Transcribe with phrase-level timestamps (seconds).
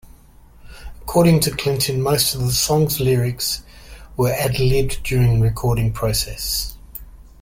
[1.03, 3.61] According to Clinton, most of the song's lyrics
[4.17, 6.75] were ad-libbed during the recording process.